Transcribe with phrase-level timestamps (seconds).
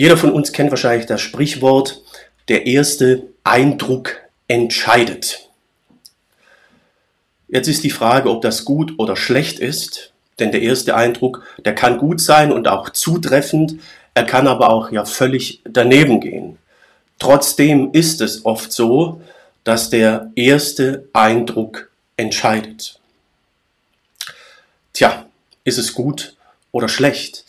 [0.00, 2.00] Jeder von uns kennt wahrscheinlich das Sprichwort,
[2.48, 4.16] der erste Eindruck
[4.48, 5.50] entscheidet.
[7.48, 11.74] Jetzt ist die Frage, ob das gut oder schlecht ist, denn der erste Eindruck, der
[11.74, 13.74] kann gut sein und auch zutreffend,
[14.14, 16.56] er kann aber auch ja völlig daneben gehen.
[17.18, 19.20] Trotzdem ist es oft so,
[19.64, 22.98] dass der erste Eindruck entscheidet.
[24.94, 25.26] Tja,
[25.64, 26.36] ist es gut
[26.72, 27.44] oder schlecht?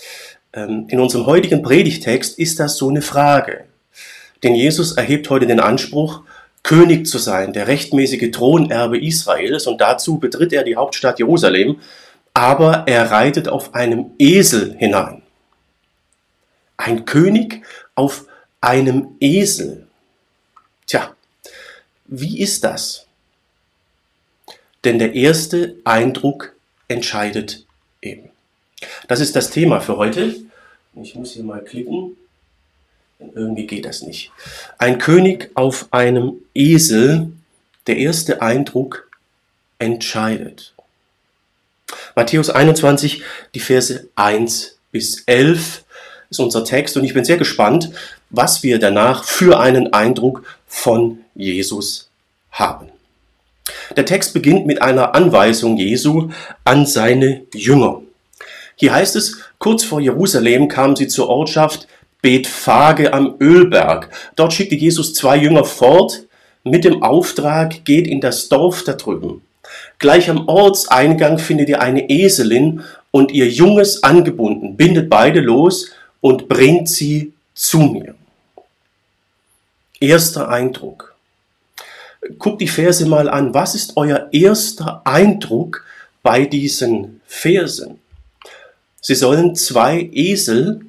[0.53, 3.65] Ähm, in unserem heutigen Predigtext ist das so eine Frage.
[4.43, 6.23] Denn Jesus erhebt heute den Anspruch,
[6.63, 11.79] König zu sein, der rechtmäßige Thronerbe Israels, und dazu betritt er die Hauptstadt Jerusalem,
[12.33, 15.21] aber er reitet auf einem Esel hinein.
[16.77, 17.63] Ein König
[17.95, 18.25] auf
[18.61, 19.87] einem Esel.
[20.85, 21.15] Tja,
[22.05, 23.07] wie ist das?
[24.83, 26.55] Denn der erste Eindruck
[26.87, 27.65] entscheidet.
[29.07, 30.35] Das ist das Thema für heute.
[31.01, 32.17] Ich muss hier mal klicken.
[33.35, 34.31] Irgendwie geht das nicht.
[34.77, 37.31] Ein König auf einem Esel,
[37.87, 39.09] der erste Eindruck
[39.79, 40.73] entscheidet.
[42.15, 43.23] Matthäus 21,
[43.53, 45.83] die Verse 1 bis 11
[46.29, 47.91] ist unser Text und ich bin sehr gespannt,
[48.29, 52.09] was wir danach für einen Eindruck von Jesus
[52.51, 52.87] haben.
[53.95, 56.31] Der Text beginnt mit einer Anweisung Jesu
[56.63, 58.01] an seine Jünger.
[58.81, 61.87] Hier heißt es, kurz vor Jerusalem kamen sie zur Ortschaft
[62.23, 64.09] Bethphage am Ölberg.
[64.35, 66.23] Dort schickte Jesus zwei Jünger fort
[66.63, 69.43] mit dem Auftrag, geht in das Dorf da drüben.
[69.99, 74.77] Gleich am Ortseingang findet ihr eine Eselin und ihr Junges angebunden.
[74.77, 78.15] Bindet beide los und bringt sie zu mir.
[79.99, 81.13] Erster Eindruck.
[82.39, 83.53] Guckt die Verse mal an.
[83.53, 85.85] Was ist euer erster Eindruck
[86.23, 88.00] bei diesen Versen?
[89.01, 90.81] Sie sollen zwei Esel,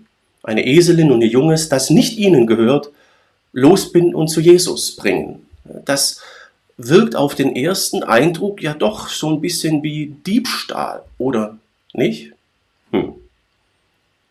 [0.43, 2.91] eine Eselin und ihr Junges, das nicht ihnen gehört,
[3.53, 5.47] losbinden und zu Jesus bringen.
[5.85, 6.21] Das
[6.77, 11.59] wirkt auf den ersten Eindruck ja doch so ein bisschen wie Diebstahl, oder
[11.93, 12.33] nicht?
[12.91, 13.15] Hm.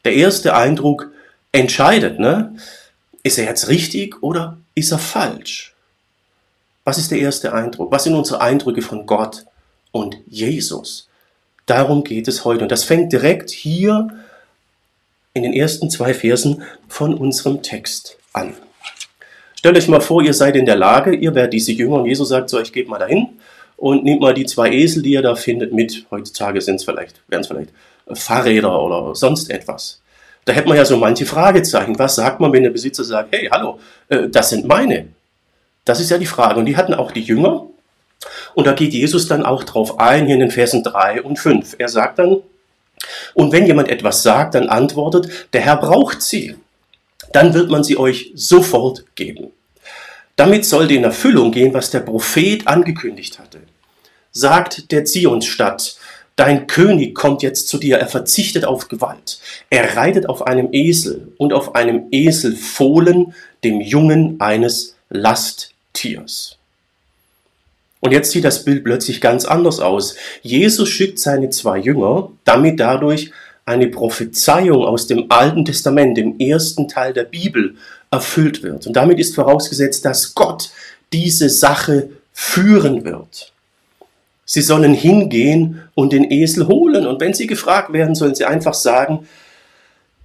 [0.05, 1.11] Der erste Eindruck
[1.51, 2.55] entscheidet, ne?
[3.23, 5.75] Ist er jetzt richtig oder ist er falsch?
[6.83, 7.91] Was ist der erste Eindruck?
[7.91, 9.45] Was sind unsere Eindrücke von Gott
[9.91, 11.07] und Jesus?
[11.65, 12.63] Darum geht es heute.
[12.63, 14.07] Und das fängt direkt hier
[15.33, 18.53] in den ersten zwei Versen von unserem Text an.
[19.55, 22.29] Stellt euch mal vor, ihr seid in der Lage, ihr werdet diese Jünger und Jesus
[22.29, 23.29] sagt so, ich geht mal dahin
[23.77, 26.05] und nehmt mal die zwei Esel, die ihr da findet, mit.
[26.09, 27.69] Heutzutage sind es vielleicht, wären es vielleicht
[28.13, 30.01] Fahrräder oder sonst etwas.
[30.45, 31.97] Da hätte man ja so manche Fragezeichen.
[31.99, 33.79] Was sagt man, wenn der Besitzer sagt, hey, hallo,
[34.09, 35.09] äh, das sind meine?
[35.85, 36.59] Das ist ja die Frage.
[36.59, 37.67] Und die hatten auch die Jünger.
[38.53, 41.75] Und da geht Jesus dann auch drauf ein, hier in den Versen 3 und 5.
[41.79, 42.37] Er sagt dann,
[43.33, 46.55] und wenn jemand etwas sagt, dann antwortet, der Herr braucht sie.
[47.33, 49.51] Dann wird man sie euch sofort geben.
[50.35, 53.59] Damit sollte in Erfüllung gehen, was der Prophet angekündigt hatte.
[54.31, 55.97] Sagt der Zionsstadt,
[56.35, 59.39] dein König kommt jetzt zu dir, er verzichtet auf Gewalt.
[59.69, 63.33] Er reitet auf einem Esel und auf einem Eselfohlen,
[63.63, 66.57] dem Jungen eines Lasttiers.
[68.01, 70.15] Und jetzt sieht das Bild plötzlich ganz anders aus.
[70.41, 73.31] Jesus schickt seine zwei Jünger, damit dadurch
[73.63, 77.75] eine Prophezeiung aus dem Alten Testament, dem ersten Teil der Bibel,
[78.09, 78.87] erfüllt wird.
[78.87, 80.71] Und damit ist vorausgesetzt, dass Gott
[81.13, 83.53] diese Sache führen wird.
[84.45, 87.07] Sie sollen hingehen und den Esel holen.
[87.07, 89.27] Und wenn sie gefragt werden, sollen sie einfach sagen,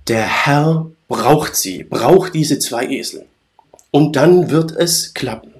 [0.08, 3.26] der Herr braucht sie, braucht diese zwei Esel.
[3.90, 5.55] Und dann wird es klappen.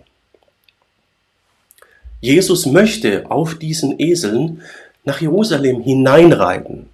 [2.21, 4.63] Jesus möchte auf diesen Eseln
[5.05, 6.89] nach Jerusalem hineinreiten,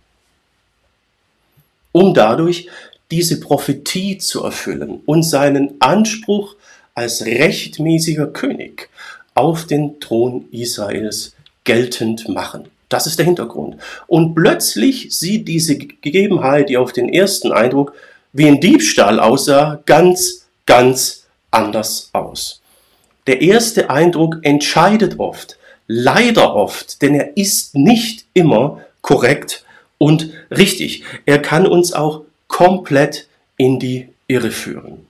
[1.93, 2.69] um dadurch
[3.11, 6.57] diese Prophetie zu erfüllen und seinen Anspruch
[6.95, 8.89] als rechtmäßiger König
[9.35, 11.35] auf den Thron Israels
[11.65, 12.69] geltend machen.
[12.89, 13.77] Das ist der Hintergrund.
[14.07, 17.95] Und plötzlich sieht diese Gegebenheit, die auf den ersten Eindruck
[18.33, 22.62] wie ein Diebstahl aussah, ganz, ganz anders aus.
[23.27, 29.65] Der erste Eindruck entscheidet oft, leider oft, denn er ist nicht immer korrekt
[29.99, 31.05] und richtig.
[31.27, 35.07] Er kann uns auch komplett in die Irre führen.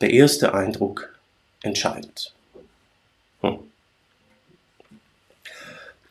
[0.00, 1.14] Der erste Eindruck
[1.62, 2.32] entscheidet.
[3.42, 3.58] Hm.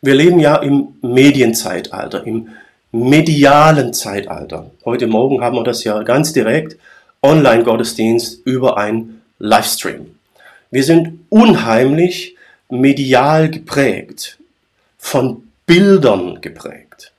[0.01, 2.49] Wir leben ja im Medienzeitalter, im
[2.91, 4.71] medialen Zeitalter.
[4.85, 6.77] Heute Morgen haben wir das ja ganz direkt,
[7.21, 10.14] Online-Gottesdienst über ein Livestream.
[10.71, 12.35] Wir sind unheimlich
[12.69, 14.39] medial geprägt,
[14.97, 17.11] von Bildern geprägt.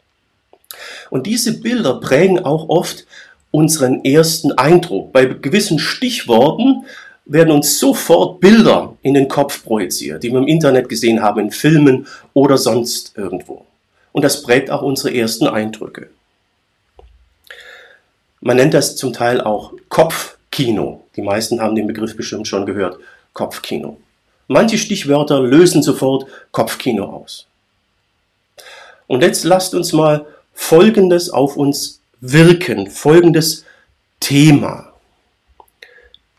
[1.11, 3.07] Und diese Bilder prägen auch oft
[3.51, 5.13] unseren ersten Eindruck.
[5.13, 6.85] Bei gewissen Stichworten
[7.25, 11.51] werden uns sofort Bilder in den Kopf projiziert, die wir im Internet gesehen haben, in
[11.51, 13.65] Filmen oder sonst irgendwo.
[14.13, 16.09] Und das prägt auch unsere ersten Eindrücke.
[18.41, 21.03] Man nennt das zum Teil auch Kopfkino.
[21.17, 22.99] Die meisten haben den Begriff bestimmt schon gehört.
[23.37, 23.99] Kopfkino.
[24.49, 27.47] Manche Stichwörter lösen sofort Kopfkino aus.
[29.07, 30.25] Und jetzt lasst uns mal
[30.55, 33.67] Folgendes auf uns wirken, folgendes
[34.21, 34.91] Thema.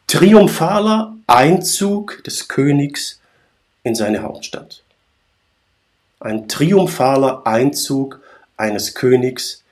[0.08, 3.20] Triumphaler Einzug des Königs
[3.84, 4.82] in seine Hauptstadt.
[6.20, 8.22] Ein triumphaler Einzug
[8.58, 9.64] eines Königs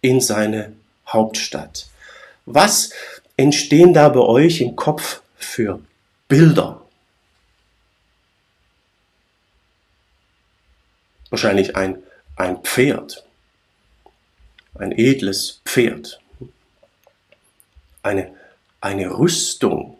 [0.00, 0.72] in seine
[1.06, 1.88] Hauptstadt.
[2.46, 2.88] Was
[3.36, 5.80] entstehen da bei euch im Kopf für
[6.30, 6.80] Bilder?
[11.28, 12.02] Wahrscheinlich ein,
[12.36, 13.24] ein Pferd,
[14.78, 16.20] ein edles Pferd,
[18.04, 18.32] eine,
[18.80, 19.98] eine Rüstung,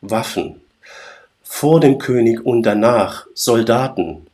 [0.00, 0.60] Waffen,
[1.42, 4.28] vor dem König und danach Soldaten,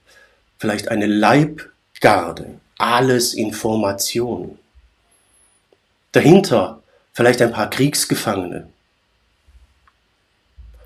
[0.59, 4.59] vielleicht eine Leibgarde, alles Information.
[6.13, 6.83] Dahinter
[7.15, 8.69] vielleicht ein paar Kriegsgefangene.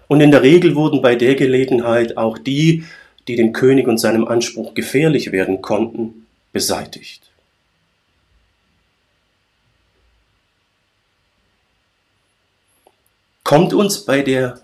[0.08, 2.84] Und in der Regel wurden bei der Gelegenheit auch die,
[3.26, 7.22] die dem König und seinem Anspruch gefährlich werden konnten, beseitigt.
[13.42, 14.60] Kommt uns bei der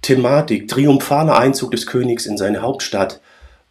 [0.00, 3.20] Thematik triumphaler Einzug des Königs in seine Hauptstadt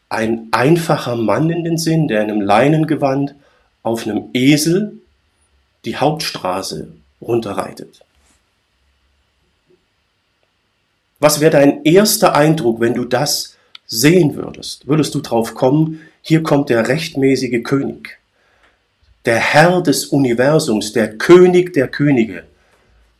[0.09, 3.35] ein einfacher Mann in den Sinn, der in einem Leinengewand
[3.81, 4.93] auf einem Esel
[5.85, 6.91] die Hauptstraße
[7.21, 8.03] runterreitet.
[11.21, 14.87] Was wäre dein erster Eindruck, wenn du das sehen würdest?
[14.87, 18.17] Würdest du drauf kommen, hier kommt der rechtmäßige König,
[19.25, 22.43] der Herr des Universums, der König der Könige,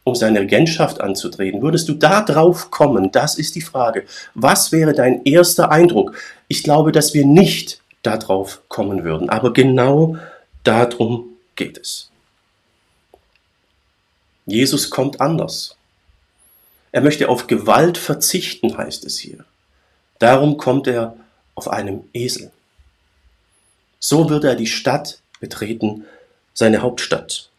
[0.04, 1.62] um seine Regentschaft anzutreten.
[1.62, 3.12] Würdest du da drauf kommen?
[3.12, 4.06] Das ist die Frage.
[4.34, 6.16] Was wäre dein erster Eindruck?
[6.48, 10.18] Ich glaube, dass wir nicht darauf kommen würden, aber genau
[10.64, 11.26] darum
[11.56, 12.10] geht es.
[14.48, 15.78] Jesus kommt anders.
[16.92, 19.46] Er möchte auf Gewalt verzichten, heißt es hier.
[20.20, 21.16] Darum kommt er
[21.56, 22.52] auf einem Esel.
[24.00, 26.06] So wird er die Stadt betreten,
[26.54, 27.50] seine Hauptstadt.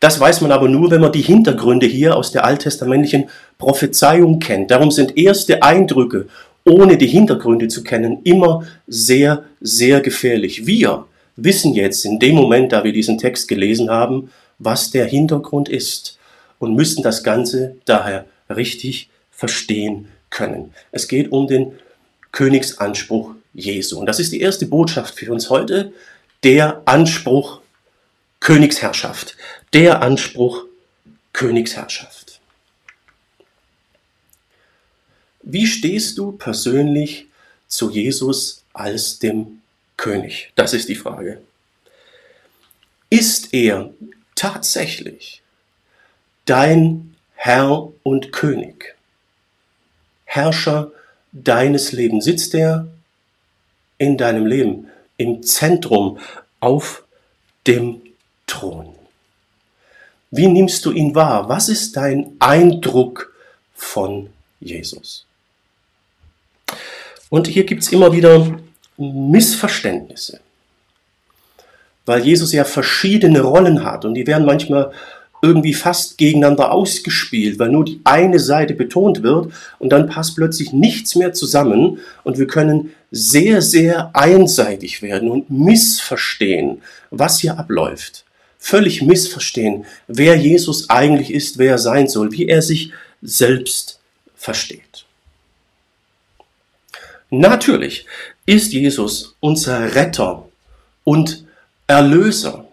[0.00, 3.28] Das weiß man aber nur, wenn man die Hintergründe hier aus der alttestamentlichen
[3.58, 4.70] Prophezeiung kennt.
[4.70, 6.28] Darum sind erste Eindrücke,
[6.64, 10.66] ohne die Hintergründe zu kennen, immer sehr, sehr gefährlich.
[10.66, 15.68] Wir wissen jetzt in dem Moment, da wir diesen Text gelesen haben, was der Hintergrund
[15.68, 16.17] ist
[16.58, 20.74] und müssen das Ganze daher richtig verstehen können.
[20.92, 21.78] Es geht um den
[22.32, 23.98] Königsanspruch Jesu.
[23.98, 25.92] Und das ist die erste Botschaft für uns heute,
[26.44, 27.60] der Anspruch
[28.40, 29.36] Königsherrschaft.
[29.72, 30.64] Der Anspruch
[31.32, 32.40] Königsherrschaft.
[35.42, 37.26] Wie stehst du persönlich
[37.68, 39.62] zu Jesus als dem
[39.96, 40.52] König?
[40.56, 41.40] Das ist die Frage.
[43.10, 43.90] Ist er
[44.34, 45.42] tatsächlich
[46.48, 48.96] dein Herr und König,
[50.24, 50.90] Herrscher
[51.32, 52.24] deines Lebens.
[52.24, 52.88] Sitzt er
[53.98, 56.18] in deinem Leben im Zentrum
[56.60, 57.04] auf
[57.66, 58.00] dem
[58.46, 58.94] Thron?
[60.30, 61.48] Wie nimmst du ihn wahr?
[61.48, 63.34] Was ist dein Eindruck
[63.74, 65.26] von Jesus?
[67.30, 68.58] Und hier gibt es immer wieder
[68.96, 70.40] Missverständnisse
[72.08, 74.92] weil Jesus ja verschiedene Rollen hat und die werden manchmal
[75.42, 80.72] irgendwie fast gegeneinander ausgespielt, weil nur die eine Seite betont wird und dann passt plötzlich
[80.72, 88.24] nichts mehr zusammen und wir können sehr, sehr einseitig werden und missverstehen, was hier abläuft.
[88.58, 92.92] Völlig missverstehen, wer Jesus eigentlich ist, wer er sein soll, wie er sich
[93.22, 94.00] selbst
[94.36, 95.04] versteht.
[97.30, 98.06] Natürlich
[98.46, 100.48] ist Jesus unser Retter
[101.04, 101.44] und
[101.86, 102.67] Erlöser.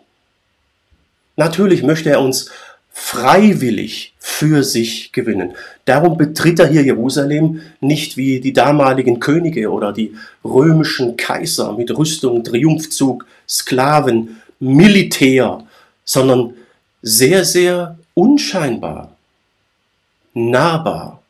[1.36, 2.50] Natürlich möchte er uns
[2.92, 5.54] freiwillig für sich gewinnen.
[5.84, 10.15] Darum betritt er hier Jerusalem nicht wie die damaligen Könige oder die
[10.46, 15.63] römischen Kaiser mit Rüstung, Triumphzug, Sklaven, Militär,
[16.06, 16.54] sondern
[17.01, 19.15] sehr, sehr unscheinbar,
[20.34, 21.22] nahbar.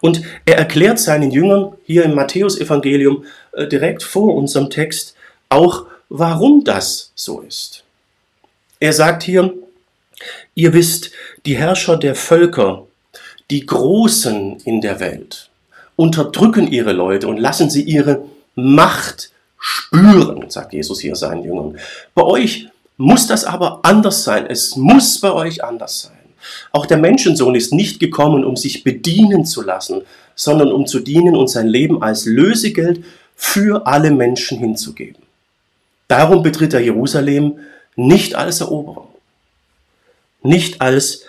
[0.00, 5.16] Und er erklärt seinen Jüngern hier im Matthäusevangelium äh, direkt vor unserem Text
[5.48, 7.82] auch, warum das so ist.
[8.78, 9.54] Er sagt hier,
[10.54, 11.10] ihr wisst,
[11.46, 12.86] die Herrscher der Völker,
[13.50, 15.50] die Großen in der Welt,
[15.96, 20.50] unterdrücken ihre Leute und lassen sie ihre Macht spüren.
[20.50, 21.78] sagt Jesus hier seinen Jüngern.
[22.14, 24.46] Bei euch muss das aber anders sein.
[24.46, 26.12] Es muss bei euch anders sein.
[26.72, 30.02] Auch der Menschensohn ist nicht gekommen, um sich bedienen zu lassen,
[30.34, 33.04] sondern um zu dienen und sein Leben als Lösegeld
[33.34, 35.22] für alle Menschen hinzugeben.
[36.08, 37.58] Darum betritt er Jerusalem
[37.96, 39.08] nicht als Eroberer,
[40.42, 41.24] nicht als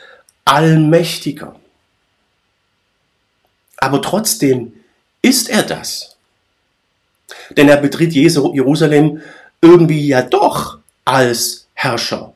[0.45, 1.55] Allmächtiger.
[3.77, 4.74] Aber trotzdem
[5.21, 6.17] ist er das.
[7.51, 9.21] Denn er betritt Jerusalem
[9.62, 12.33] irgendwie ja doch als Herrscher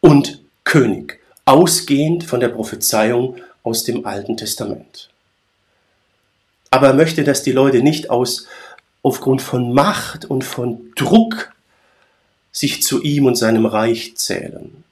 [0.00, 5.10] und König, ausgehend von der Prophezeiung aus dem Alten Testament.
[6.70, 8.46] Aber er möchte, dass die Leute nicht aus,
[9.02, 11.52] aufgrund von Macht und von Druck
[12.52, 14.84] sich zu ihm und seinem Reich zählen,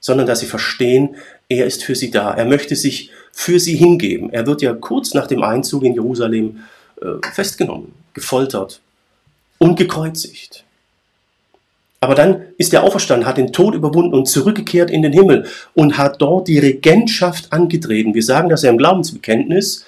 [0.00, 1.16] sondern dass sie verstehen,
[1.48, 2.32] er ist für sie da.
[2.32, 4.32] Er möchte sich für sie hingeben.
[4.32, 6.64] Er wird ja kurz nach dem Einzug in Jerusalem
[7.00, 8.80] äh, festgenommen, gefoltert
[9.58, 10.64] und gekreuzigt.
[12.00, 15.98] Aber dann ist er auferstanden, hat den Tod überwunden und zurückgekehrt in den Himmel und
[15.98, 18.12] hat dort die Regentschaft angetreten.
[18.12, 19.84] Wir sagen das ja im Glaubensbekenntnis.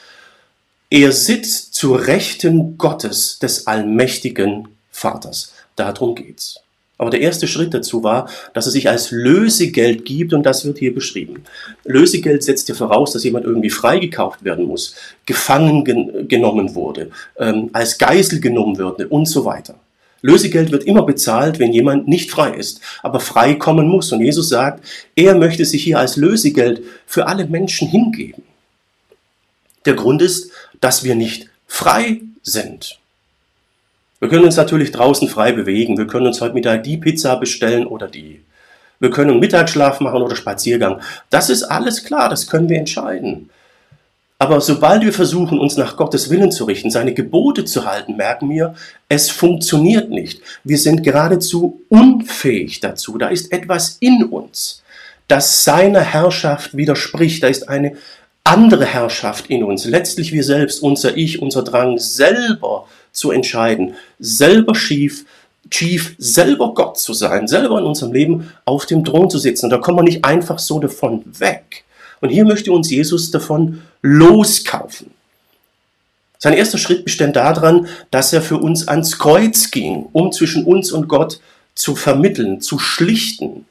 [0.91, 5.55] Er sitzt zur Rechten Gottes, des allmächtigen Vaters.
[5.75, 6.61] Darum geht's.
[6.97, 10.79] Aber der erste Schritt dazu war, dass er sich als Lösegeld gibt und das wird
[10.79, 11.43] hier beschrieben.
[11.85, 14.95] Lösegeld setzt ja voraus, dass jemand irgendwie freigekauft werden muss,
[15.27, 19.75] gefangen gen genommen wurde, ähm, als Geisel genommen würde und so weiter.
[20.23, 24.11] Lösegeld wird immer bezahlt, wenn jemand nicht frei ist, aber frei kommen muss.
[24.11, 24.83] Und Jesus sagt,
[25.15, 28.43] er möchte sich hier als Lösegeld für alle Menschen hingeben.
[29.85, 32.99] Der Grund ist, dass wir nicht frei sind.
[34.25, 35.99] Wir können uns natürlich draußen frei bewegen.
[35.99, 38.41] Wir können uns heute Mittag die Pizza bestellen oder die.
[38.99, 41.03] Wir können Mittagsschlaf machen oder Spaziergang.
[41.29, 43.51] Das ist alles klar, das können wir entscheiden.
[44.39, 48.49] Aber sobald wir versuchen, uns nach Gottes Willen zu richten, seine Gebote zu halten, merken
[48.49, 48.75] wir,
[49.11, 50.41] es funktioniert nicht.
[50.65, 53.19] Wir sind geradezu unfähig dazu.
[53.19, 54.83] Da ist etwas in uns,
[55.29, 57.43] das seiner Herrschaft widerspricht.
[57.43, 57.99] Da ist eine
[58.43, 59.85] andere Herrschaft in uns.
[59.85, 65.25] Letztlich wir selbst, unser Ich, unser Drang selber zu entscheiden, selber schief,
[65.71, 69.67] Chief, selber Gott zu sein, selber in unserem Leben auf dem Thron zu sitzen.
[69.67, 71.85] Und da kommen wir nicht einfach so davon weg.
[72.21, 75.11] Und hier möchte uns Jesus davon loskaufen.
[76.39, 80.93] Sein erster Schritt bestand daran, dass er für uns ans Kreuz ging, um zwischen uns
[80.93, 81.41] und Gott
[81.75, 83.65] zu vermitteln, zu schlichten.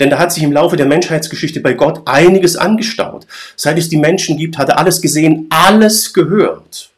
[0.00, 3.26] Denn da hat sich im Laufe der Menschheitsgeschichte bei Gott einiges angestaut.
[3.54, 6.89] Seit es die Menschen gibt, hat er alles gesehen, alles gehört.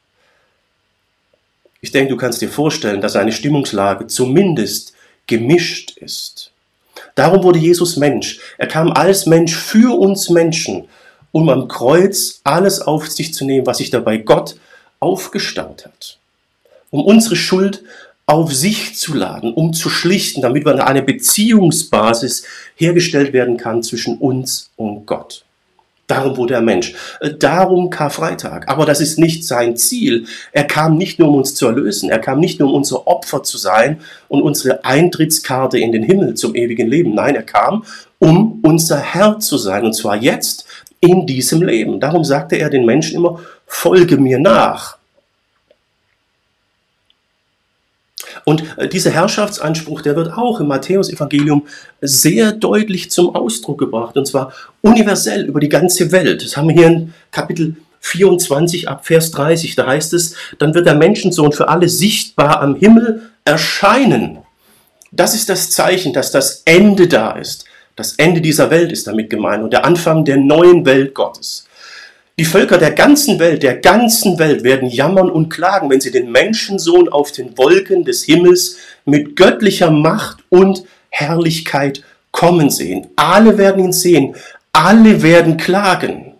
[1.85, 4.95] Ich denke, du kannst dir vorstellen, dass seine Stimmungslage zumindest
[5.27, 6.53] gemischt ist.
[7.17, 8.39] Darum wurde Jesus Mensch.
[8.57, 10.85] Er kam als Mensch für uns Menschen,
[11.33, 14.55] um am Kreuz alles auf sich zu nehmen, was sich dabei Gott
[15.01, 16.19] aufgestaut hat.
[16.91, 17.83] Um unsere Schuld
[18.27, 22.45] auf sich zu laden, um zu schlichten, damit eine Beziehungsbasis
[22.77, 25.45] hergestellt werden kann zwischen uns und Gott.
[26.07, 26.95] Darum wurde er Mensch.
[27.21, 28.69] Äh, darum Karfreitag.
[28.69, 30.27] Aber das ist nicht sein Ziel.
[30.53, 32.11] Er kam nicht nur, um uns zu erlösen.
[32.11, 36.35] Er kam nicht nur, um unser Opfer zu sein und unsere Eintrittskarte in den Himmel
[36.35, 37.15] zum ewigen Leben.
[37.15, 37.85] Nein, er kam,
[38.19, 39.85] um unser Herr zu sein.
[39.85, 40.67] Und zwar jetzt
[41.01, 42.01] in diesem Leben.
[42.01, 44.99] Darum sagte er den Menschen immer, folge mir nach.
[48.45, 51.67] Und äh, dieser Herrschaftsanspruch, der wird auch im Matthäusevangelium
[52.01, 56.45] sehr deutlich zum Ausdruck gebracht, und zwar universell über die ganze Welt.
[56.45, 60.87] Das haben wir hier in Kapitel 24 ab Vers 30, da heißt es, dann wird
[60.87, 64.39] der Menschensohn für alle sichtbar am Himmel erscheinen.
[65.13, 67.65] Das ist das Zeichen, dass das Ende da ist.
[67.95, 71.67] Das Ende dieser Welt ist damit gemeint und der Anfang der neuen Welt Gottes.
[72.43, 76.33] Die Völker der ganzen Welt, der ganzen Welt werden jammern und klagen, wenn sie den
[76.33, 83.07] Menschensohn auf den Wolken des Himmels mit göttlicher Macht und Herrlichkeit kommen sehen.
[83.15, 84.35] Alle werden ihn sehen,
[84.73, 86.35] alle werden klagen.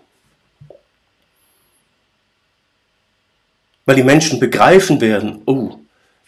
[3.87, 5.77] Weil die Menschen begreifen werden, oh,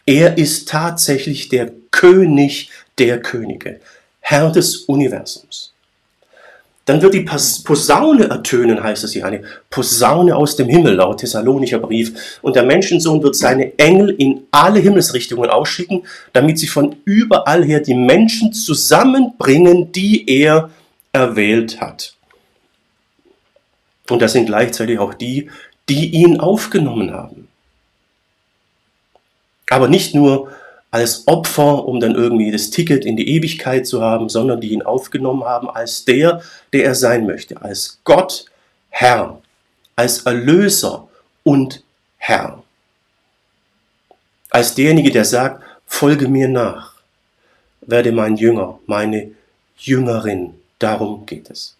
[0.06, 3.80] er ist tatsächlich der König der Könige,
[4.20, 5.73] Herr des Universums.
[6.86, 11.78] Dann wird die Posaune ertönen, heißt es hier, eine Posaune aus dem Himmel, laut Thessalonicher
[11.78, 12.38] Brief.
[12.42, 16.02] Und der Menschensohn wird seine Engel in alle Himmelsrichtungen ausschicken,
[16.34, 20.70] damit sie von überall her die Menschen zusammenbringen, die er
[21.12, 22.14] erwählt hat.
[24.10, 25.50] Und das sind gleichzeitig auch die,
[25.88, 27.48] die ihn aufgenommen haben.
[29.70, 30.50] Aber nicht nur
[30.94, 34.82] als Opfer, um dann irgendwie das Ticket in die Ewigkeit zu haben, sondern die ihn
[34.82, 36.40] aufgenommen haben als der,
[36.72, 38.44] der er sein möchte, als Gott,
[38.90, 39.42] Herr,
[39.96, 41.08] als Erlöser
[41.42, 41.82] und
[42.16, 42.62] Herr.
[44.50, 46.94] Als derjenige, der sagt, folge mir nach,
[47.80, 49.32] werde mein Jünger, meine
[49.76, 50.54] Jüngerin.
[50.78, 51.74] Darum geht es.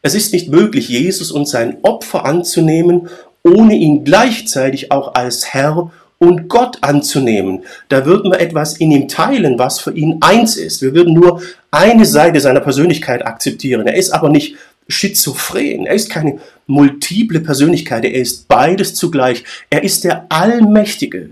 [0.00, 3.10] Es ist nicht möglich, Jesus und sein Opfer anzunehmen,
[3.42, 7.64] ohne ihn gleichzeitig auch als Herr und Gott anzunehmen.
[7.88, 10.82] Da würden wir etwas in ihm teilen, was für ihn eins ist.
[10.82, 13.86] Wir würden nur eine Seite seiner Persönlichkeit akzeptieren.
[13.86, 15.86] Er ist aber nicht schizophren.
[15.86, 18.04] Er ist keine multiple Persönlichkeit.
[18.04, 19.44] Er ist beides zugleich.
[19.70, 21.30] Er ist der Allmächtige,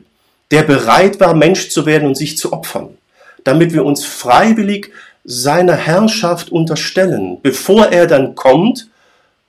[0.51, 2.89] der bereit war, Mensch zu werden und sich zu opfern,
[3.45, 4.91] damit wir uns freiwillig
[5.23, 8.89] seiner Herrschaft unterstellen, bevor er dann kommt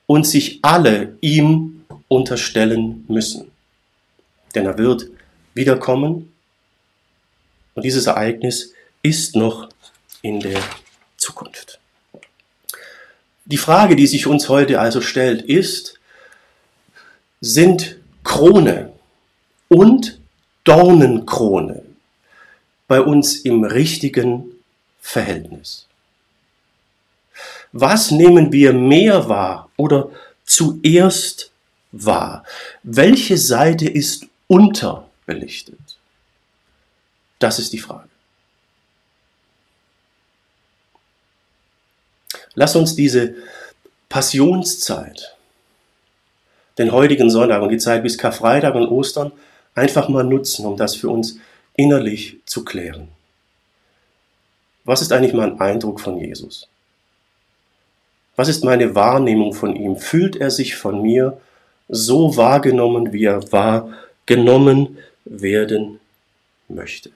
[0.06, 3.50] und sich alle ihm unterstellen müssen.
[4.54, 5.10] Denn er wird
[5.60, 6.32] wiederkommen
[7.76, 8.74] und dieses Ereignis
[9.04, 9.70] ist noch
[10.22, 10.62] in der
[11.18, 11.80] Zukunft.
[13.46, 16.00] Die Frage, die sich uns heute also stellt, ist,
[17.42, 18.94] sind Krone
[19.68, 20.20] und
[20.64, 21.84] Dornenkrone
[22.88, 24.46] bei uns im richtigen
[25.02, 25.88] Verhältnis?
[27.72, 30.10] Was nehmen wir mehr wahr oder
[30.46, 31.52] zuerst
[31.92, 32.44] wahr?
[32.84, 34.26] Welche Seite ist
[35.30, 35.80] unterbelichtet?
[37.40, 38.10] Das ist die Frage.
[42.56, 43.36] Lass uns diese
[44.10, 45.36] Passionszeit,
[46.78, 49.32] den heutigen Sonntag und die Zeit bis Karfreitag und Ostern
[49.76, 51.38] einfach mal nutzen, um das für uns
[51.76, 53.10] innerlich zu klären.
[54.84, 56.68] Was ist eigentlich mein Eindruck von Jesus?
[58.36, 59.96] Was ist meine Wahrnehmung von ihm?
[59.96, 61.40] Fühlt er sich von mir
[61.88, 66.00] so wahrgenommen, wie er wahrgenommen werden
[66.68, 67.12] möchte?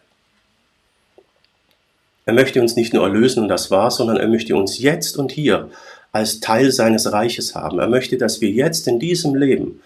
[2.26, 5.32] Er möchte uns nicht nur erlösen und das war's, sondern er möchte uns jetzt und
[5.32, 5.70] hier
[6.12, 7.80] als Teil seines Reiches haben.
[7.80, 9.82] Er möchte, dass wir jetzt in diesem Leben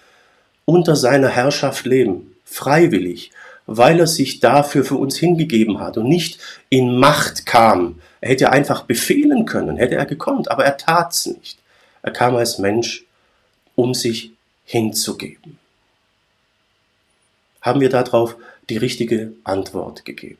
[0.65, 3.31] unter seiner Herrschaft leben, freiwillig,
[3.65, 8.01] weil er sich dafür für uns hingegeben hat und nicht in Macht kam.
[8.21, 11.57] Er hätte einfach befehlen können, hätte er gekonnt, aber er tat's nicht.
[12.01, 13.05] Er kam als Mensch,
[13.75, 14.31] um sich
[14.65, 15.57] hinzugeben.
[17.67, 18.37] Haben wir darauf
[18.69, 20.39] die richtige Antwort gegeben?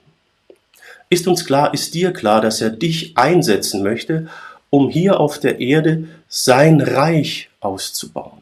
[1.10, 4.30] Ist uns klar, ist dir klar, dass er dich einsetzen möchte,
[4.70, 8.42] um hier auf der Erde sein Reich auszubauen?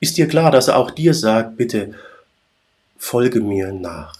[0.00, 1.92] Ist dir klar, dass er auch dir sagt, bitte
[2.96, 4.14] folge mir nach?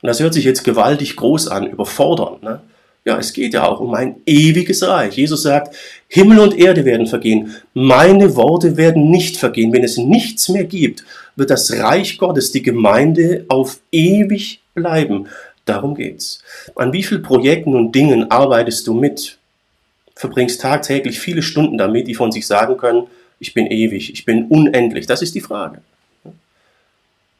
[0.00, 2.44] Und das hört sich jetzt gewaltig groß an, überfordernd.
[2.44, 2.62] Ne?
[3.04, 5.16] Ja, es geht ja auch um ein ewiges Reich.
[5.16, 5.74] Jesus sagt,
[6.08, 9.72] Himmel und Erde werden vergehen, meine Worte werden nicht vergehen.
[9.72, 15.28] Wenn es nichts mehr gibt, wird das Reich Gottes, die Gemeinde, auf ewig bleiben.
[15.64, 16.42] Darum geht's.
[16.74, 19.38] An wie vielen Projekten und Dingen arbeitest du mit?
[20.14, 23.06] Verbringst tagtäglich viele Stunden damit, die von sich sagen können,
[23.38, 25.06] ich bin ewig, ich bin unendlich.
[25.06, 25.80] Das ist die Frage.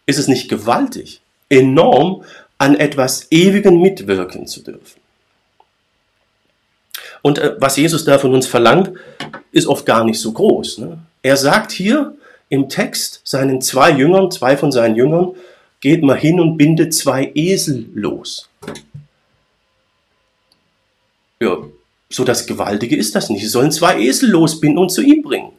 [0.06, 1.20] Ist es nicht gewaltig,
[1.50, 2.24] enorm
[2.56, 4.99] an etwas Ewigen mitwirken zu dürfen?
[7.22, 8.90] Und äh, was Jesus da von uns verlangt,
[9.52, 10.78] ist oft gar nicht so groß.
[10.78, 10.98] Ne?
[11.22, 12.14] Er sagt hier
[12.48, 15.34] im Text seinen zwei Jüngern, zwei von seinen Jüngern,
[15.80, 18.48] geht mal hin und bindet zwei Esel los.
[21.40, 21.56] Ja,
[22.10, 23.40] so das Gewaltige ist das nicht.
[23.40, 25.52] Sie sollen zwei Esel losbinden und zu ihm bringen.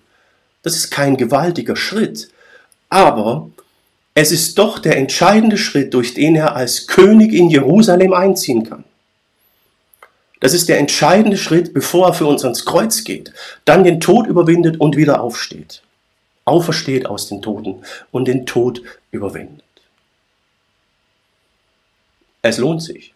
[0.61, 2.29] Das ist kein gewaltiger Schritt.
[2.89, 3.49] Aber
[4.13, 8.83] es ist doch der entscheidende Schritt, durch den er als König in Jerusalem einziehen kann.
[10.41, 13.31] Das ist der entscheidende Schritt, bevor er für uns ans Kreuz geht,
[13.63, 15.83] dann den Tod überwindet und wieder aufsteht.
[16.45, 19.63] Aufersteht aus den Toten und den Tod überwindet.
[22.41, 23.13] Es lohnt sich,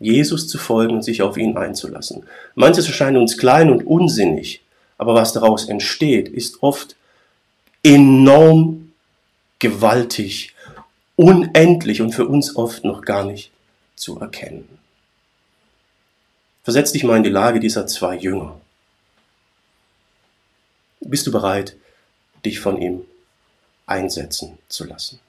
[0.00, 2.24] Jesus zu folgen und sich auf ihn einzulassen.
[2.54, 4.62] Manches erscheint uns klein und unsinnig,
[4.96, 6.96] aber was daraus entsteht, ist oft
[7.82, 8.92] enorm
[9.58, 10.54] gewaltig,
[11.14, 13.50] unendlich und für uns oft noch gar nicht
[13.96, 14.76] zu erkennen.
[16.66, 18.60] Versetz dich mal in die Lage dieser zwei Jünger.
[20.98, 21.76] Bist du bereit,
[22.44, 23.02] dich von ihm
[23.86, 25.20] einsetzen zu lassen?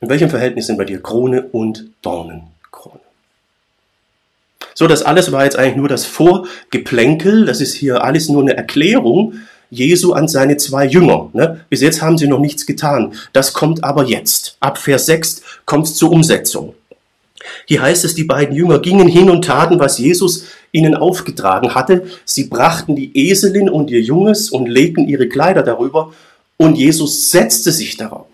[0.00, 2.98] In welchem Verhältnis sind bei dir Krone und Dornenkrone?
[4.74, 8.56] So, das alles war jetzt eigentlich nur das Vorgeplänkel, das ist hier alles nur eine
[8.56, 9.34] Erklärung
[9.70, 11.30] Jesu an seine zwei Jünger.
[11.32, 11.64] Ne?
[11.70, 13.14] Bis jetzt haben sie noch nichts getan.
[13.32, 14.56] Das kommt aber jetzt.
[14.58, 16.74] Ab Vers 6 kommt es zur Umsetzung.
[17.66, 22.06] Hier heißt es, die beiden Jünger gingen hin und taten, was Jesus ihnen aufgetragen hatte.
[22.24, 26.12] Sie brachten die Eselin und ihr Junges und legten ihre Kleider darüber
[26.56, 28.26] und Jesus setzte sich darauf.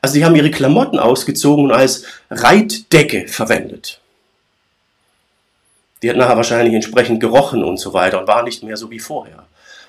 [0.00, 4.00] Also sie haben ihre Klamotten ausgezogen und als Reitdecke verwendet.
[6.02, 8.98] Die hat nachher wahrscheinlich entsprechend gerochen und so weiter und war nicht mehr so wie
[8.98, 9.44] vorher.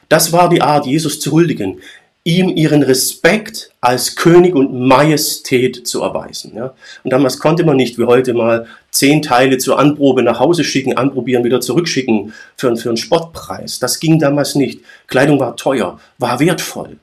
[0.09, 1.81] Das war die Art, Jesus zu huldigen,
[2.25, 6.53] ihm ihren Respekt als König und Majestät zu erweisen.
[6.55, 6.73] Ja.
[7.03, 10.97] Und damals konnte man nicht wie heute mal zehn Teile zur Anprobe nach Hause schicken,
[10.97, 13.79] anprobieren, wieder zurückschicken für, für einen Spottpreis.
[13.79, 14.79] Das ging damals nicht.
[15.07, 16.97] Kleidung war teuer, war wertvoll.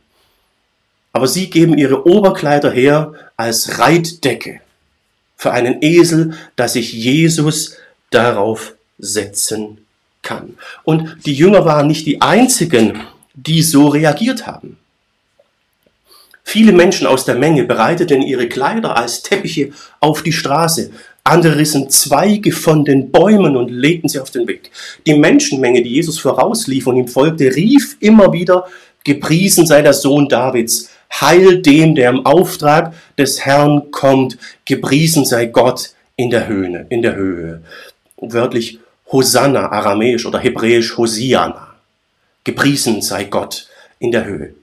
[1.12, 4.60] Aber sie geben ihre Oberkleider her als Reitdecke
[5.36, 7.76] für einen Esel, dass sich Jesus
[8.10, 9.78] darauf setzen
[10.22, 10.56] kann.
[10.84, 13.02] Und die Jünger waren nicht die einzigen,
[13.34, 14.79] die so reagiert haben.
[16.52, 20.90] Viele Menschen aus der Menge bereiteten ihre Kleider als Teppiche auf die Straße.
[21.22, 24.72] Andere rissen Zweige von den Bäumen und legten sie auf den Weg.
[25.06, 28.66] Die Menschenmenge, die Jesus vorauslief und ihm folgte, rief immer wieder,
[29.04, 35.46] gepriesen sei der Sohn Davids, heil dem, der im Auftrag des Herrn kommt, gepriesen sei
[35.46, 37.62] Gott in der Höhe, in der Höhe.
[38.16, 38.80] Wörtlich
[39.12, 41.76] Hosanna, aramäisch oder hebräisch Hosiana.
[42.42, 43.68] Gepriesen sei Gott
[44.00, 44.54] in der Höhe.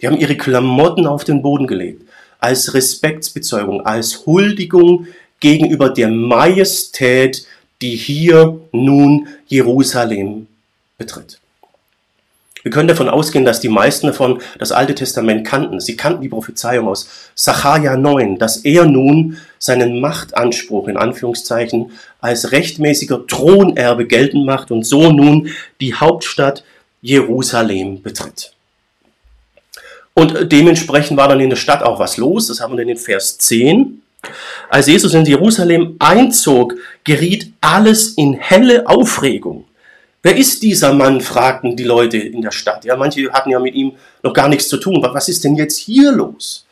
[0.00, 2.02] Die haben ihre Klamotten auf den Boden gelegt,
[2.38, 5.06] als Respektsbezeugung, als Huldigung
[5.40, 7.46] gegenüber der Majestät,
[7.82, 10.46] die hier nun Jerusalem
[10.98, 11.38] betritt.
[12.62, 15.78] Wir können davon ausgehen, dass die meisten davon das Alte Testament kannten.
[15.78, 22.50] Sie kannten die Prophezeiung aus Sacharja 9, dass er nun seinen Machtanspruch in Anführungszeichen als
[22.50, 26.64] rechtmäßiger Thronerbe geltend macht und so nun die Hauptstadt
[27.02, 28.55] Jerusalem betritt.
[30.18, 32.46] Und dementsprechend war dann in der Stadt auch was los.
[32.46, 34.00] Das haben wir in den Vers 10.
[34.70, 36.74] Als Jesus in Jerusalem einzog,
[37.04, 39.66] geriet alles in helle Aufregung.
[40.22, 41.20] Wer ist dieser Mann?
[41.20, 42.86] fragten die Leute in der Stadt.
[42.86, 45.00] Ja, manche hatten ja mit ihm noch gar nichts zu tun.
[45.02, 46.64] Was ist denn jetzt hier los?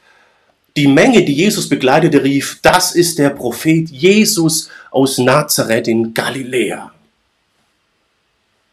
[0.75, 6.93] Die Menge, die Jesus begleitete, rief, das ist der Prophet Jesus aus Nazareth in Galiläa.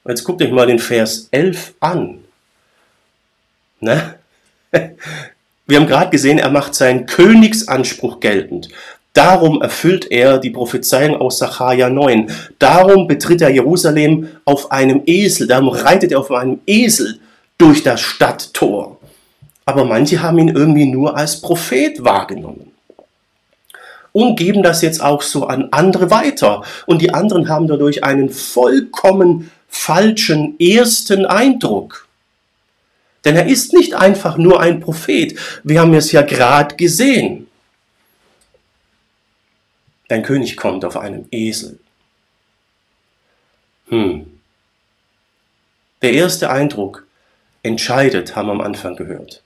[0.08, 2.20] Jetzt guckt euch mal den Vers 11 an.
[3.82, 4.21] Ne?
[4.72, 8.70] Wir haben gerade gesehen, er macht seinen Königsanspruch geltend.
[9.14, 12.32] Darum erfüllt er die Prophezeiung aus Sacharja 9.
[12.60, 15.48] Darum betritt er Jerusalem auf einem Esel.
[15.48, 17.20] Darum reitet er auf einem Esel
[17.58, 18.98] durch das Stadttor.
[19.66, 22.72] Aber manche haben ihn irgendwie nur als Prophet wahrgenommen.
[24.14, 26.64] Und geben das jetzt auch so an andere weiter.
[26.86, 32.08] Und die anderen haben dadurch einen vollkommen falschen ersten Eindruck.
[33.24, 35.38] Denn er ist nicht einfach nur ein Prophet.
[35.64, 37.48] Wir haben es ja gerade gesehen.
[40.08, 41.80] Dein König kommt auf einem Esel.
[43.90, 44.26] Hm.
[46.02, 47.06] Der erste Eindruck
[47.64, 49.44] entscheidet, haben wir am Anfang gehört.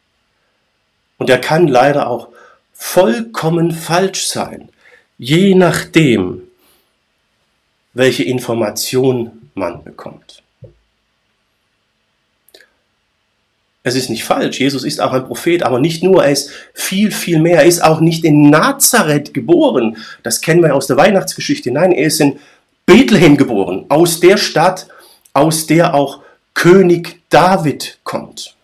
[1.17, 2.29] Und er kann leider auch
[2.73, 4.69] vollkommen falsch sein,
[5.17, 6.41] je nachdem,
[7.93, 10.43] welche Information man bekommt.
[13.85, 14.59] Es ist nicht falsch.
[14.59, 16.25] Jesus ist auch ein Prophet, aber nicht nur.
[16.25, 17.59] Er ist viel, viel mehr.
[17.59, 19.97] Er ist auch nicht in Nazareth geboren.
[20.23, 21.69] Das kennen wir aus der Weihnachtsgeschichte.
[21.69, 22.39] Nein, er ist in
[22.87, 23.85] Bethlehem geboren.
[23.89, 24.87] Aus der Stadt,
[25.33, 26.21] aus der auch
[26.55, 28.55] König David kommt.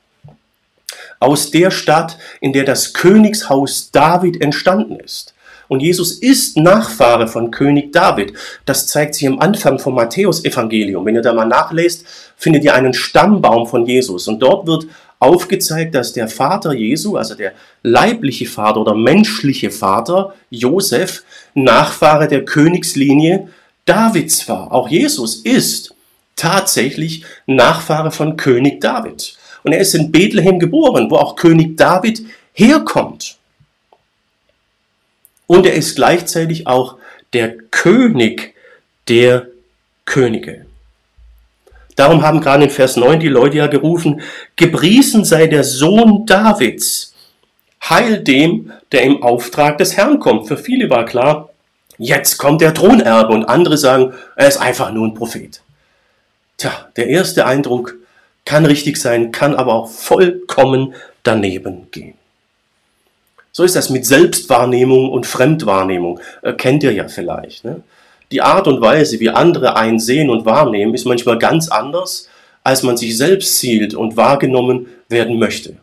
[1.20, 5.36] Aus der Stadt, in der das Königshaus David entstanden ist.
[5.72, 8.34] Und Jesus ist Nachfahre von König David.
[8.66, 11.06] Das zeigt sich am Anfang vom Matthäusevangelium.
[11.06, 12.06] Wenn ihr da mal nachlest,
[12.36, 14.28] findet ihr einen Stammbaum von Jesus.
[14.28, 14.88] Und dort wird
[15.22, 17.54] aufgezeigt, dass der Vater Jesu, also der
[17.84, 23.50] leibliche Vater oder menschliche Vater Josef, Nachfahre der Königslinie
[23.86, 24.72] Davids war.
[24.72, 25.94] Auch Jesus ist
[26.36, 29.38] tatsächlich Nachfahre von König David.
[29.64, 33.38] Und er ist in Bethlehem geboren, wo auch König David herkommt.
[35.46, 36.98] Und er ist gleichzeitig auch
[37.34, 38.56] der König
[39.08, 39.48] der
[40.06, 40.66] Könige.
[42.02, 44.22] Darum haben gerade in Vers 9 die Leute ja gerufen,
[44.56, 47.14] gepriesen sei der Sohn Davids,
[47.88, 50.48] heil dem, der im Auftrag des Herrn kommt.
[50.48, 51.50] Für viele war klar,
[52.00, 55.62] jetzt kommt der Thronerbe und andere sagen, er ist einfach nur ein Prophet.
[56.58, 57.94] Tja, der erste Eindruck
[58.46, 62.16] kann richtig sein, kann aber auch vollkommen daneben gehen.
[63.52, 66.20] So ist das mit Selbstwahrnehmung und Fremdwahrnehmung.
[66.42, 67.64] Äh, kennt ihr ja vielleicht.
[67.64, 67.84] Ne?
[68.32, 72.30] Die Art und Weise, wie andere einen sehen und wahrnehmen, ist manchmal ganz anders,
[72.64, 75.78] als man sich selbst zielt und wahrgenommen werden möchte.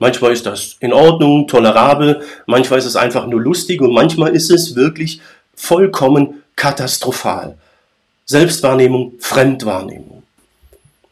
[0.00, 4.50] Manchmal ist das in Ordnung, tolerabel, manchmal ist es einfach nur lustig und manchmal ist
[4.50, 5.20] es wirklich
[5.54, 7.56] vollkommen katastrophal.
[8.24, 10.22] Selbstwahrnehmung, Fremdwahrnehmung.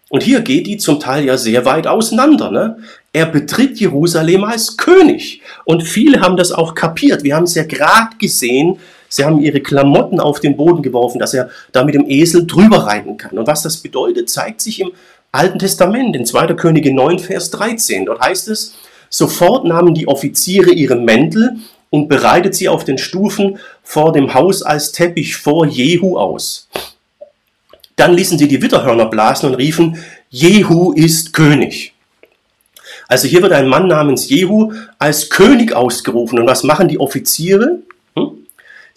[0.08, 2.50] Und hier geht die zum Teil ja sehr weit auseinander.
[2.50, 2.78] Ne?
[3.12, 5.40] Er betritt Jerusalem als König.
[5.64, 7.24] Und viele haben das auch kapiert.
[7.24, 11.34] Wir haben es ja gerade gesehen Sie haben ihre Klamotten auf den Boden geworfen, dass
[11.34, 13.38] er da mit dem Esel drüber reiten kann.
[13.38, 14.92] Und was das bedeutet, zeigt sich im
[15.32, 16.54] Alten Testament, in 2.
[16.54, 18.06] Könige 9, Vers 13.
[18.06, 18.74] Dort heißt es,
[19.10, 21.56] sofort nahmen die Offiziere ihre Mäntel
[21.90, 26.68] und bereitet sie auf den Stufen vor dem Haus als Teppich vor Jehu aus.
[27.96, 31.94] Dann ließen sie die Witterhörner blasen und riefen, Jehu ist König.
[33.08, 36.38] Also hier wird ein Mann namens Jehu als König ausgerufen.
[36.38, 37.78] Und was machen die Offiziere?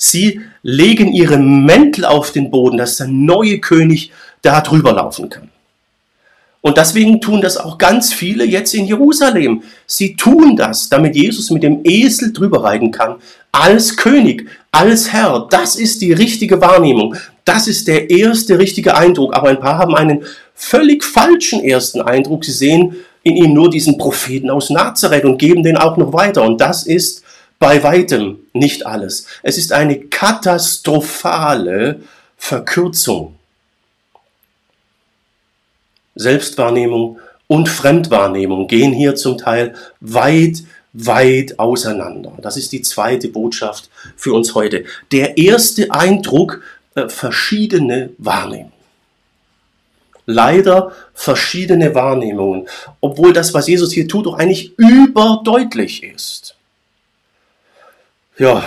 [0.01, 5.49] Sie legen ihre Mäntel auf den Boden, dass der neue König da drüber laufen kann.
[6.61, 9.63] Und deswegen tun das auch ganz viele jetzt in Jerusalem.
[9.85, 13.15] Sie tun das, damit Jesus mit dem Esel drüber reiten kann,
[13.51, 15.47] als König, als Herr.
[15.49, 17.15] Das ist die richtige Wahrnehmung.
[17.43, 19.35] Das ist der erste richtige Eindruck.
[19.35, 20.23] Aber ein paar haben einen
[20.55, 22.45] völlig falschen ersten Eindruck.
[22.45, 26.43] Sie sehen in ihm nur diesen Propheten aus Nazareth und geben den auch noch weiter.
[26.43, 27.23] Und das ist
[27.59, 29.25] bei weitem nicht alles.
[29.43, 31.99] Es ist eine katastrophale
[32.37, 33.35] Verkürzung
[36.19, 42.33] Selbstwahrnehmung und Fremdwahrnehmung gehen hier zum Teil weit, weit auseinander.
[42.41, 44.83] Das ist die zweite Botschaft für uns heute.
[45.11, 46.61] Der erste Eindruck,
[46.95, 48.73] äh, verschiedene Wahrnehmungen.
[50.25, 52.67] Leider verschiedene Wahrnehmungen,
[53.01, 56.55] obwohl das, was Jesus hier tut, doch eigentlich überdeutlich ist.
[58.39, 58.63] Ja,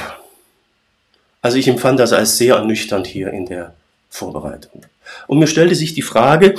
[1.41, 3.75] also ich empfand das als sehr ernüchternd hier in der
[4.11, 4.85] Vorbereitung.
[5.27, 6.55] Und mir stellte sich die Frage,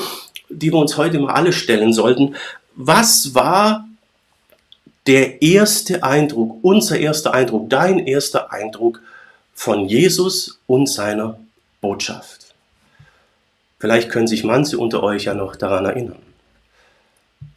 [0.50, 2.36] die wir uns heute mal alle stellen sollten.
[2.76, 3.88] Was war
[5.06, 9.00] der erste Eindruck, unser erster Eindruck, dein erster Eindruck
[9.54, 11.40] von Jesus und seiner
[11.82, 12.56] Botschaft?
[13.78, 16.22] Vielleicht können sich manche unter euch ja noch daran erinnern.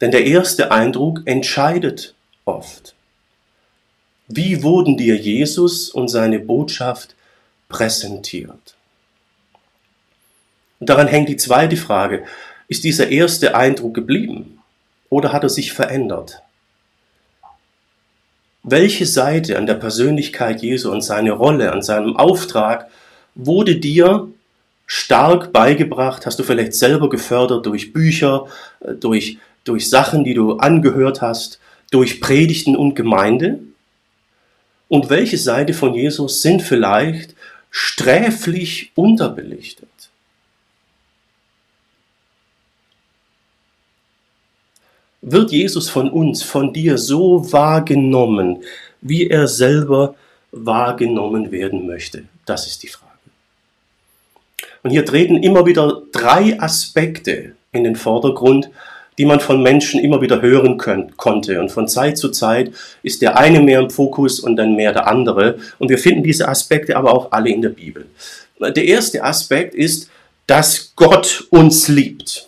[0.01, 2.13] Denn der erste Eindruck entscheidet
[2.45, 2.93] oft.
[4.27, 7.15] Wie wurden dir Jesus und seine Botschaft
[7.69, 8.75] präsentiert?
[10.79, 12.25] Und daran hängt die zweite Frage.
[12.67, 14.59] Ist dieser erste Eindruck geblieben
[15.09, 16.41] oder hat er sich verändert?
[18.63, 22.89] Welche Seite an der Persönlichkeit Jesu und seine Rolle, an seinem Auftrag
[23.33, 24.27] wurde dir
[24.85, 26.25] stark beigebracht?
[26.25, 28.47] Hast du vielleicht selber gefördert durch Bücher,
[28.81, 31.59] äh, durch, durch Sachen, die du angehört hast,
[31.91, 33.59] durch Predigten und Gemeinde?
[34.89, 37.35] Und welche Seite von Jesus sind vielleicht
[37.69, 39.87] sträflich unterbelichtet?
[45.21, 48.63] Wird Jesus von uns, von dir so wahrgenommen,
[49.01, 50.15] wie er selber
[50.51, 52.23] wahrgenommen werden möchte?
[52.45, 53.07] Das ist die Frage.
[54.83, 58.69] Und hier treten immer wieder drei Aspekte in den Vordergrund,
[59.17, 61.59] die man von Menschen immer wieder hören können, konnte.
[61.59, 62.71] Und von Zeit zu Zeit
[63.03, 65.57] ist der eine mehr im Fokus und dann mehr der andere.
[65.79, 68.05] Und wir finden diese Aspekte aber auch alle in der Bibel.
[68.59, 70.09] Der erste Aspekt ist,
[70.45, 72.47] dass Gott uns liebt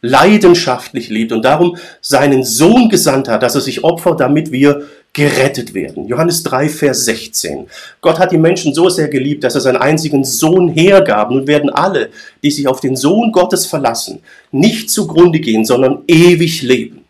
[0.00, 4.82] leidenschaftlich liebt und darum seinen Sohn gesandt hat, dass er sich opfert, damit wir
[5.18, 6.06] gerettet werden.
[6.06, 7.66] Johannes 3, Vers 16.
[8.00, 11.32] Gott hat die Menschen so sehr geliebt, dass er seinen einzigen Sohn hergab.
[11.32, 12.10] Nun werden alle,
[12.44, 14.20] die sich auf den Sohn Gottes verlassen,
[14.52, 17.04] nicht zugrunde gehen, sondern ewig leben.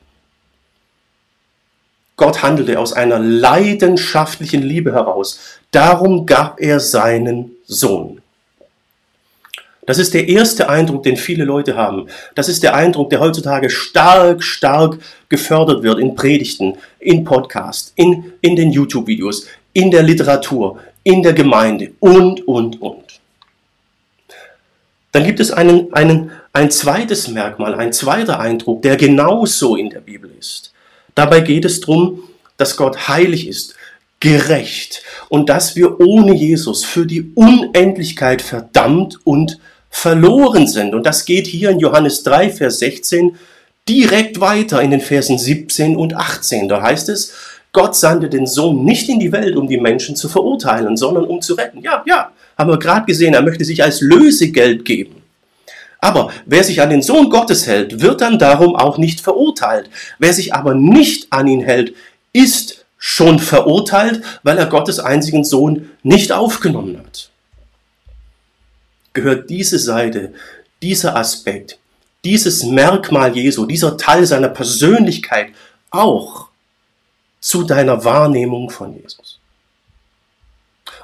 [2.17, 5.39] Gott handelte aus einer leidenschaftlichen Liebe heraus.
[5.71, 8.18] Darum gab er seinen Sohn.
[9.89, 12.09] Das ist der erste Eindruck, den viele Leute haben.
[12.35, 14.99] Das ist der Eindruck, der heutzutage stark, stark
[15.31, 21.33] gefördert wird in Predigten, in Podcasts, in, in den YouTube-Videos, in der Literatur, in der
[21.33, 23.03] Gemeinde und, und, und.
[25.13, 30.01] Dann gibt es einen, einen, ein zweites Merkmal, ein zweiter Eindruck, der genauso in der
[30.01, 30.75] Bibel ist.
[31.15, 32.25] Dabei geht es darum,
[32.59, 33.75] dass Gott heilig ist,
[34.21, 39.59] gerecht und dass wir ohne Jesus für die Unendlichkeit verdammt und
[39.91, 40.95] verloren sind.
[40.95, 43.37] Und das geht hier in Johannes 3, Vers 16
[43.89, 46.69] direkt weiter in den Versen 17 und 18.
[46.69, 47.33] Da heißt es,
[47.73, 51.41] Gott sandte den Sohn nicht in die Welt, um die Menschen zu verurteilen, sondern um
[51.41, 51.81] zu retten.
[51.81, 55.23] Ja, ja, haben wir gerade gesehen, er möchte sich als Lösegeld geben.
[56.01, 59.91] Aber wer sich an den Sohn Gottes hält, wird dann darum auch nicht verurteilt.
[60.19, 61.95] Wer sich aber nicht an ihn hält,
[62.33, 67.31] ist schon verurteilt, weil er Gottes einzigen Sohn nicht aufgenommen hat
[69.21, 70.33] gehört diese Seite,
[70.81, 71.79] dieser Aspekt,
[72.25, 75.49] dieses Merkmal Jesu, dieser Teil seiner Persönlichkeit
[75.91, 76.49] auch
[77.41, 79.39] zu deiner Wahrnehmung von Jesus.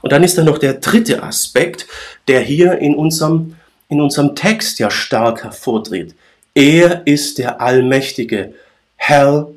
[0.03, 1.87] Und dann ist da noch der dritte Aspekt,
[2.29, 3.57] der hier in unserem,
[3.89, 6.15] in unserem Text ja stark hervortritt.
[6.55, 8.55] Er ist der allmächtige
[8.97, 9.49] Herr,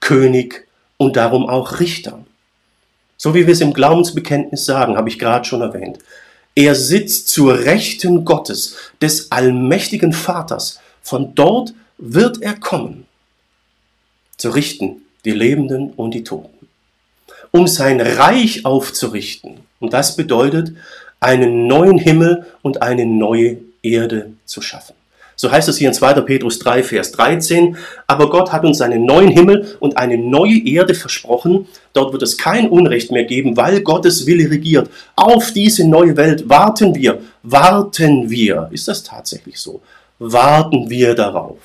[0.00, 2.24] König und darum auch Richter.
[3.16, 5.98] So wie wir es im Glaubensbekenntnis sagen, habe ich gerade schon erwähnt.
[6.54, 10.80] Er sitzt zur Rechten Gottes, des allmächtigen Vaters.
[11.02, 13.06] Von dort wird er kommen,
[14.36, 16.68] zu richten die Lebenden und die Toten,
[17.52, 19.60] um sein Reich aufzurichten.
[19.80, 20.72] Und das bedeutet,
[21.20, 24.94] einen neuen Himmel und eine neue Erde zu schaffen.
[25.42, 26.20] So heißt es hier in 2.
[26.20, 27.76] Petrus 3, Vers 13.
[28.06, 31.66] Aber Gott hat uns einen neuen Himmel und eine neue Erde versprochen.
[31.94, 34.88] Dort wird es kein Unrecht mehr geben, weil Gottes Wille regiert.
[35.16, 37.22] Auf diese neue Welt warten wir.
[37.42, 38.68] Warten wir.
[38.70, 39.82] Ist das tatsächlich so?
[40.20, 41.58] Warten wir darauf.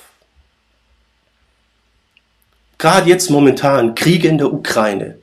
[2.78, 5.18] Gerade jetzt momentan Krieg in der Ukraine,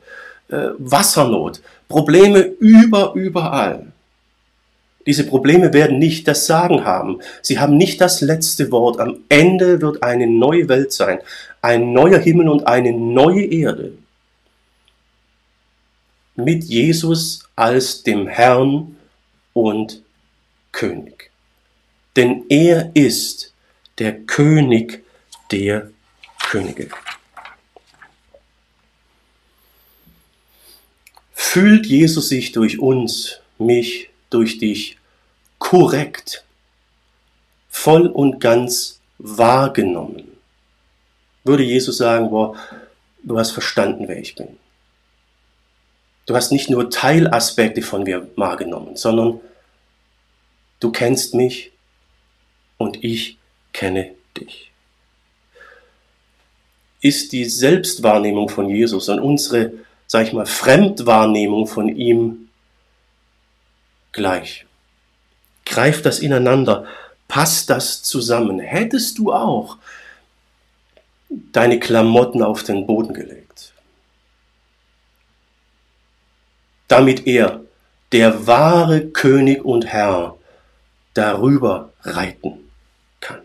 [0.48, 3.92] äh, Wassernot, Probleme über, überall.
[5.06, 7.20] Diese Probleme werden nicht das Sagen haben.
[7.40, 8.98] Sie haben nicht das letzte Wort.
[8.98, 11.20] Am Ende wird eine neue Welt sein,
[11.62, 13.92] ein neuer Himmel und eine neue Erde.
[16.34, 18.96] Mit Jesus als dem Herrn
[19.52, 20.02] und
[20.72, 21.30] König.
[22.16, 23.54] Denn er ist
[23.98, 25.04] der König
[25.50, 25.90] der
[26.50, 26.88] Könige.
[31.32, 34.98] Fühlt Jesus sich durch uns, mich, durch dich
[35.58, 36.44] korrekt,
[37.68, 40.36] voll und ganz wahrgenommen.
[41.44, 42.56] Würde Jesus sagen, boah,
[43.22, 44.58] du hast verstanden, wer ich bin.
[46.26, 49.40] Du hast nicht nur Teilaspekte von mir wahrgenommen, sondern
[50.80, 51.70] du kennst mich
[52.78, 53.38] und ich
[53.72, 54.72] kenne dich.
[57.00, 59.72] Ist die Selbstwahrnehmung von Jesus und unsere,
[60.08, 62.45] sag ich mal, Fremdwahrnehmung von ihm
[64.16, 64.66] gleich.
[65.64, 66.86] Greift das ineinander?
[67.28, 68.58] Passt das zusammen?
[68.58, 69.78] Hättest du auch
[71.28, 73.72] deine Klamotten auf den Boden gelegt,
[76.88, 77.60] damit er,
[78.12, 80.36] der wahre König und Herr,
[81.14, 82.70] darüber reiten
[83.20, 83.40] kann.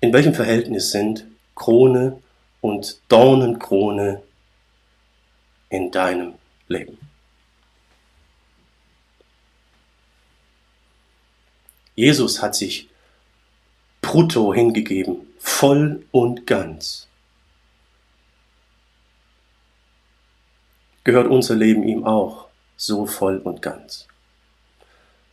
[0.00, 2.22] In welchem Verhältnis sind Krone
[2.60, 4.22] und Dornenkrone
[5.76, 6.34] in deinem
[6.68, 6.98] Leben.
[11.94, 12.88] Jesus hat sich
[14.00, 17.08] brutto hingegeben, voll und ganz.
[21.04, 24.06] Gehört unser Leben ihm auch so voll und ganz?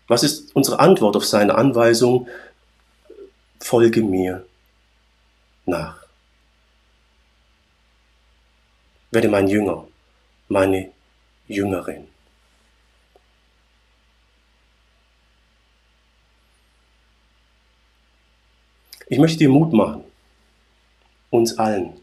[0.08, 2.28] Was ist unsere Antwort auf seine Anweisung?
[3.60, 4.46] Folge mir
[5.66, 6.06] nach.
[9.12, 9.88] Werde mein Jünger
[10.54, 10.92] meine
[11.48, 12.08] Jüngerin.
[19.10, 20.04] Ich möchte dir Mut machen,
[21.32, 21.94] uns allen,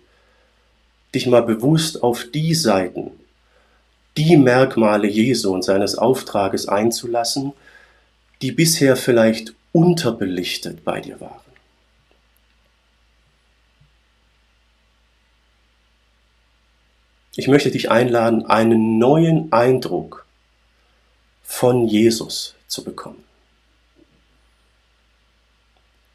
[1.15, 3.13] dich mal bewusst auf die Seiten,
[4.17, 7.53] die Merkmale Jesu und seines Auftrages einzulassen,
[8.43, 11.50] die bisher vielleicht unterbelichtet bei dir waren.
[17.37, 20.27] Ich möchte dich einladen, einen neuen Eindruck
[21.43, 23.25] von Jesus zu bekommen.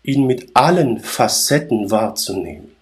[0.03, 2.75] Ihn mit allen Facetten wahrzunehmen.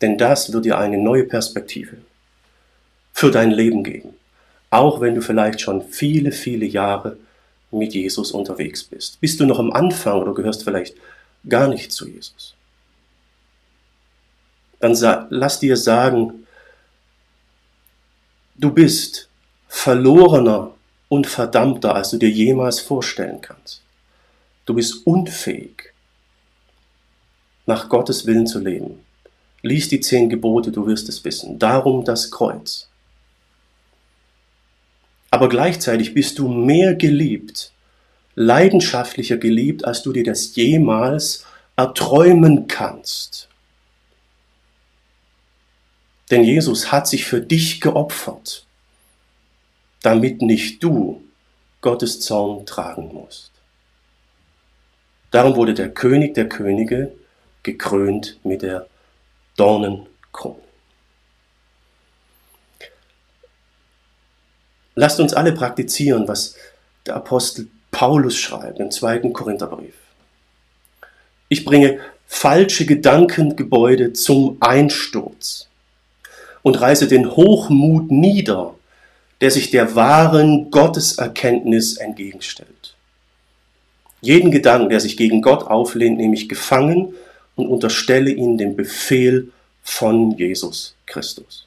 [0.00, 1.98] Denn das wird dir eine neue Perspektive
[3.12, 4.14] für dein Leben geben.
[4.70, 7.16] Auch wenn du vielleicht schon viele, viele Jahre
[7.70, 9.20] mit Jesus unterwegs bist.
[9.20, 10.96] Bist du noch am Anfang oder gehörst vielleicht
[11.48, 12.54] gar nicht zu Jesus?
[14.84, 16.46] Dann lass dir sagen,
[18.56, 19.28] du bist
[19.66, 20.72] verlorener
[21.08, 23.80] und verdammter, als du dir jemals vorstellen kannst.
[24.66, 25.92] Du bist unfähig,
[27.66, 29.00] nach Gottes Willen zu leben.
[29.62, 31.58] Lies die zehn Gebote, du wirst es wissen.
[31.58, 32.88] Darum das Kreuz.
[35.30, 37.72] Aber gleichzeitig bist du mehr geliebt,
[38.34, 43.48] leidenschaftlicher geliebt, als du dir das jemals erträumen kannst.
[46.30, 48.66] Denn Jesus hat sich für dich geopfert,
[50.02, 51.22] damit nicht du
[51.80, 53.50] Gottes Zorn tragen musst.
[55.30, 57.12] Darum wurde der König der Könige
[57.62, 58.86] gekrönt mit der
[59.56, 60.60] Dornenkrone.
[64.94, 66.56] Lasst uns alle praktizieren, was
[67.04, 69.94] der Apostel Paulus schreibt im zweiten Korintherbrief.
[71.48, 75.68] Ich bringe falsche Gedankengebäude zum Einsturz
[76.64, 78.74] und reiße den Hochmut nieder,
[79.40, 82.96] der sich der wahren Gotteserkenntnis entgegenstellt.
[84.22, 87.14] Jeden Gedanken, der sich gegen Gott auflehnt, nehme ich gefangen
[87.54, 89.52] und unterstelle ihn dem Befehl
[89.82, 91.66] von Jesus Christus.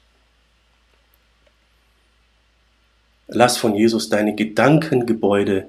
[3.28, 5.68] Lass von Jesus deine Gedankengebäude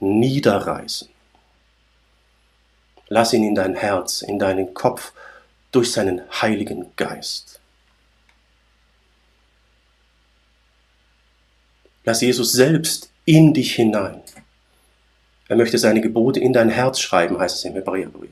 [0.00, 1.08] niederreißen.
[3.08, 5.12] Lass ihn in dein Herz, in deinen Kopf
[5.72, 7.57] durch seinen Heiligen Geist.
[12.08, 14.22] Lass Jesus selbst in dich hinein.
[15.46, 18.30] Er möchte seine Gebote in dein Herz schreiben, heißt es im Hebräerbrief.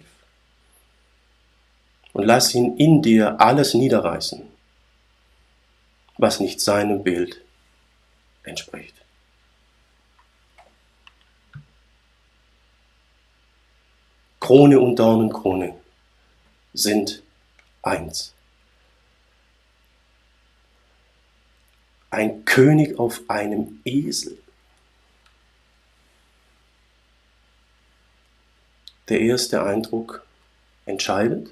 [2.14, 4.48] Und lass ihn in dir alles niederreißen,
[6.16, 7.42] was nicht seinem Bild
[8.44, 8.94] entspricht.
[14.40, 15.74] Krone und Dornenkrone
[16.72, 17.22] sind
[17.82, 18.35] eins.
[22.10, 24.38] Ein König auf einem Esel.
[29.08, 30.26] Der erste Eindruck
[30.84, 31.50] entscheidend.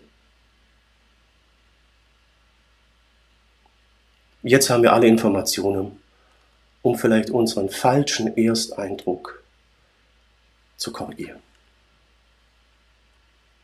[4.43, 6.01] Jetzt haben wir alle Informationen,
[6.83, 9.43] um vielleicht unseren falschen Ersteindruck
[10.77, 11.41] zu korrigieren.